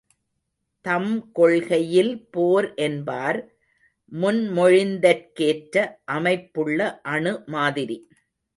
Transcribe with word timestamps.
தம் 0.85 1.11
கொள்கையில் 1.31 2.13
போர் 2.31 2.67
என்பார் 2.77 3.39
முன்மொழிந்தற்கேற்ற 4.11 5.75
அமைப்புள்ள 6.15 6.79
அணு 7.13 7.33
மாதிரி. 7.47 7.97